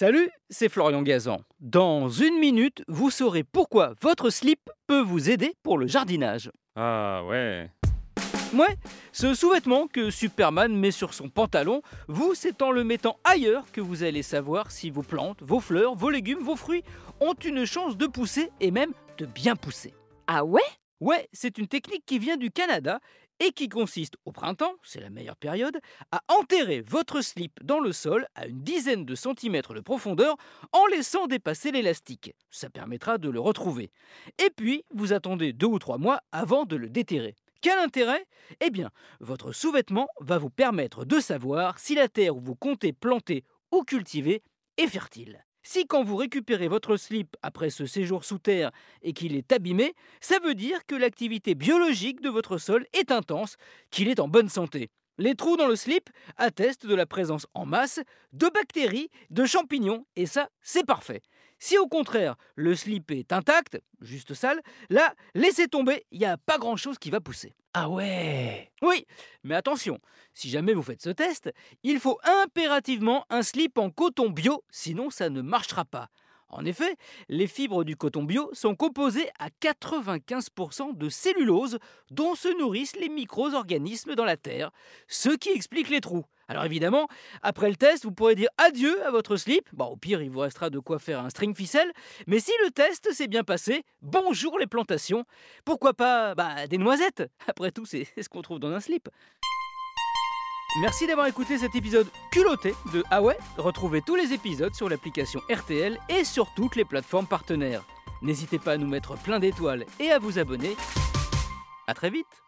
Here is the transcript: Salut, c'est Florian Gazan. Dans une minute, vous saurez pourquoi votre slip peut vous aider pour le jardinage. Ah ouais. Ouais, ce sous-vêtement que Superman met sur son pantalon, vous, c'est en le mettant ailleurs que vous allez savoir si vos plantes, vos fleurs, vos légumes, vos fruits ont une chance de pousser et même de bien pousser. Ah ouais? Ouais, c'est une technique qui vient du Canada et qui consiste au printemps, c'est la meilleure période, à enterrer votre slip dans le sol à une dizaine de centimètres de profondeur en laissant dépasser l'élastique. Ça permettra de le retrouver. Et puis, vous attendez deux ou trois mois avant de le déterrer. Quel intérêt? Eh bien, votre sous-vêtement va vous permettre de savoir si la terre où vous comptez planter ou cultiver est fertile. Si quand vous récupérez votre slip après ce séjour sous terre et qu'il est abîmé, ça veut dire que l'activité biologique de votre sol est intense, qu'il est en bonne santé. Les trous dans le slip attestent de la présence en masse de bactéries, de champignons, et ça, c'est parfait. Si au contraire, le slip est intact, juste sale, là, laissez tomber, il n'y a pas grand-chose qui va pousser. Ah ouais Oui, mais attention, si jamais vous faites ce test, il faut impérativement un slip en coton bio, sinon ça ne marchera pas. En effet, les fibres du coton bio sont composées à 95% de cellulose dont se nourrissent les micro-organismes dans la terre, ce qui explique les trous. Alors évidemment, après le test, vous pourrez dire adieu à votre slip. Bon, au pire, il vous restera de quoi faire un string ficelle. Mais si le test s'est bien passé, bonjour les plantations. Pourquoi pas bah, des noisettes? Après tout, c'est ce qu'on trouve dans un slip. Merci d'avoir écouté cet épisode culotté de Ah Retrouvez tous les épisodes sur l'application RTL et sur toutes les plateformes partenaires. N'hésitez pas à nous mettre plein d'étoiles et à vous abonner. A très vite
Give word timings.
Salut, 0.00 0.30
c'est 0.48 0.70
Florian 0.70 1.02
Gazan. 1.02 1.42
Dans 1.60 2.08
une 2.08 2.38
minute, 2.38 2.82
vous 2.88 3.10
saurez 3.10 3.44
pourquoi 3.44 3.92
votre 4.00 4.30
slip 4.30 4.70
peut 4.86 5.02
vous 5.02 5.28
aider 5.28 5.52
pour 5.62 5.76
le 5.76 5.86
jardinage. 5.86 6.50
Ah 6.74 7.22
ouais. 7.26 7.70
Ouais, 8.54 8.78
ce 9.12 9.34
sous-vêtement 9.34 9.88
que 9.88 10.08
Superman 10.08 10.74
met 10.74 10.90
sur 10.90 11.12
son 11.12 11.28
pantalon, 11.28 11.82
vous, 12.08 12.34
c'est 12.34 12.62
en 12.62 12.70
le 12.70 12.82
mettant 12.82 13.18
ailleurs 13.24 13.70
que 13.72 13.82
vous 13.82 14.02
allez 14.02 14.22
savoir 14.22 14.70
si 14.70 14.88
vos 14.88 15.02
plantes, 15.02 15.42
vos 15.42 15.60
fleurs, 15.60 15.94
vos 15.96 16.08
légumes, 16.08 16.40
vos 16.42 16.56
fruits 16.56 16.82
ont 17.20 17.34
une 17.34 17.66
chance 17.66 17.98
de 17.98 18.06
pousser 18.06 18.50
et 18.58 18.70
même 18.70 18.94
de 19.18 19.26
bien 19.26 19.54
pousser. 19.54 19.92
Ah 20.26 20.46
ouais? 20.46 20.62
Ouais, 21.00 21.28
c'est 21.34 21.58
une 21.58 21.68
technique 21.68 22.06
qui 22.06 22.18
vient 22.18 22.38
du 22.38 22.50
Canada 22.50 23.00
et 23.40 23.52
qui 23.52 23.68
consiste 23.68 24.16
au 24.24 24.32
printemps, 24.32 24.74
c'est 24.82 25.00
la 25.00 25.10
meilleure 25.10 25.36
période, 25.36 25.80
à 26.12 26.22
enterrer 26.28 26.82
votre 26.82 27.22
slip 27.22 27.58
dans 27.64 27.80
le 27.80 27.92
sol 27.92 28.26
à 28.34 28.46
une 28.46 28.62
dizaine 28.62 29.04
de 29.04 29.14
centimètres 29.14 29.74
de 29.74 29.80
profondeur 29.80 30.36
en 30.72 30.86
laissant 30.86 31.26
dépasser 31.26 31.72
l'élastique. 31.72 32.34
Ça 32.50 32.70
permettra 32.70 33.18
de 33.18 33.30
le 33.30 33.40
retrouver. 33.40 33.90
Et 34.38 34.50
puis, 34.50 34.84
vous 34.94 35.12
attendez 35.12 35.52
deux 35.52 35.66
ou 35.66 35.78
trois 35.78 35.98
mois 35.98 36.20
avant 36.32 36.64
de 36.64 36.76
le 36.76 36.88
déterrer. 36.88 37.34
Quel 37.62 37.78
intérêt? 37.78 38.26
Eh 38.60 38.70
bien, 38.70 38.90
votre 39.20 39.52
sous-vêtement 39.52 40.08
va 40.20 40.38
vous 40.38 40.50
permettre 40.50 41.04
de 41.04 41.20
savoir 41.20 41.78
si 41.78 41.94
la 41.94 42.08
terre 42.08 42.36
où 42.36 42.40
vous 42.40 42.54
comptez 42.54 42.92
planter 42.92 43.44
ou 43.72 43.82
cultiver 43.82 44.42
est 44.76 44.86
fertile. 44.86 45.44
Si 45.62 45.86
quand 45.86 46.02
vous 46.02 46.16
récupérez 46.16 46.68
votre 46.68 46.96
slip 46.96 47.36
après 47.42 47.70
ce 47.70 47.86
séjour 47.86 48.24
sous 48.24 48.38
terre 48.38 48.70
et 49.02 49.12
qu'il 49.12 49.36
est 49.36 49.52
abîmé, 49.52 49.94
ça 50.20 50.38
veut 50.40 50.54
dire 50.54 50.86
que 50.86 50.94
l'activité 50.94 51.54
biologique 51.54 52.20
de 52.22 52.28
votre 52.30 52.58
sol 52.58 52.86
est 52.92 53.12
intense, 53.12 53.56
qu'il 53.90 54.08
est 54.08 54.20
en 54.20 54.28
bonne 54.28 54.48
santé. 54.48 54.90
Les 55.20 55.34
trous 55.34 55.58
dans 55.58 55.66
le 55.66 55.76
slip 55.76 56.08
attestent 56.38 56.86
de 56.86 56.94
la 56.94 57.04
présence 57.04 57.46
en 57.52 57.66
masse 57.66 58.00
de 58.32 58.48
bactéries, 58.48 59.10
de 59.28 59.44
champignons, 59.44 60.06
et 60.16 60.24
ça, 60.24 60.48
c'est 60.62 60.86
parfait. 60.86 61.20
Si 61.58 61.76
au 61.76 61.86
contraire, 61.88 62.36
le 62.54 62.74
slip 62.74 63.10
est 63.10 63.30
intact, 63.30 63.78
juste 64.00 64.32
sale, 64.32 64.62
là, 64.88 65.12
laissez 65.34 65.68
tomber, 65.68 66.06
il 66.10 66.20
n'y 66.20 66.24
a 66.24 66.38
pas 66.38 66.56
grand-chose 66.56 66.98
qui 66.98 67.10
va 67.10 67.20
pousser. 67.20 67.52
Ah 67.74 67.90
ouais 67.90 68.72
Oui, 68.80 69.04
mais 69.44 69.56
attention, 69.56 69.98
si 70.32 70.48
jamais 70.48 70.72
vous 70.72 70.82
faites 70.82 71.02
ce 71.02 71.10
test, 71.10 71.52
il 71.82 72.00
faut 72.00 72.18
impérativement 72.42 73.26
un 73.28 73.42
slip 73.42 73.76
en 73.76 73.90
coton 73.90 74.30
bio, 74.30 74.64
sinon 74.70 75.10
ça 75.10 75.28
ne 75.28 75.42
marchera 75.42 75.84
pas. 75.84 76.08
En 76.50 76.64
effet, 76.64 76.96
les 77.28 77.46
fibres 77.46 77.84
du 77.84 77.96
coton 77.96 78.24
bio 78.24 78.50
sont 78.52 78.74
composées 78.74 79.28
à 79.38 79.48
95% 79.62 80.96
de 80.96 81.08
cellulose 81.08 81.78
dont 82.10 82.34
se 82.34 82.48
nourrissent 82.58 82.96
les 82.96 83.08
micro-organismes 83.08 84.14
dans 84.14 84.24
la 84.24 84.36
terre, 84.36 84.70
ce 85.08 85.30
qui 85.30 85.50
explique 85.50 85.88
les 85.88 86.00
trous. 86.00 86.24
Alors 86.48 86.64
évidemment, 86.64 87.06
après 87.42 87.70
le 87.70 87.76
test, 87.76 88.04
vous 88.04 88.10
pourrez 88.10 88.34
dire 88.34 88.48
adieu 88.58 89.00
à 89.06 89.12
votre 89.12 89.36
slip. 89.36 89.68
Bon, 89.72 89.84
au 89.84 89.96
pire, 89.96 90.20
il 90.20 90.30
vous 90.30 90.40
restera 90.40 90.68
de 90.68 90.80
quoi 90.80 90.98
faire 90.98 91.20
un 91.20 91.30
string 91.30 91.54
ficelle. 91.54 91.92
Mais 92.26 92.40
si 92.40 92.50
le 92.64 92.72
test 92.72 93.12
s'est 93.12 93.28
bien 93.28 93.44
passé, 93.44 93.84
bonjour 94.02 94.58
les 94.58 94.66
plantations. 94.66 95.24
Pourquoi 95.64 95.94
pas 95.94 96.34
bah, 96.34 96.66
des 96.66 96.78
noisettes? 96.78 97.22
Après 97.46 97.70
tout, 97.70 97.86
c'est 97.86 98.08
ce 98.20 98.28
qu'on 98.28 98.42
trouve 98.42 98.58
dans 98.58 98.72
un 98.72 98.80
slip. 98.80 99.08
Merci 100.78 101.08
d'avoir 101.08 101.26
écouté 101.26 101.58
cet 101.58 101.74
épisode 101.74 102.06
culotté 102.30 102.74
de 102.92 103.02
Ah 103.10 103.20
Retrouvez 103.58 104.02
tous 104.02 104.14
les 104.14 104.32
épisodes 104.32 104.72
sur 104.72 104.88
l'application 104.88 105.40
RTL 105.50 105.98
et 106.08 106.22
sur 106.22 106.46
toutes 106.54 106.76
les 106.76 106.84
plateformes 106.84 107.26
partenaires. 107.26 107.82
N'hésitez 108.22 108.60
pas 108.60 108.72
à 108.72 108.76
nous 108.76 108.86
mettre 108.86 109.16
plein 109.18 109.40
d'étoiles 109.40 109.84
et 109.98 110.12
à 110.12 110.20
vous 110.20 110.38
abonner. 110.38 110.76
A 111.88 111.94
très 111.94 112.10
vite 112.10 112.44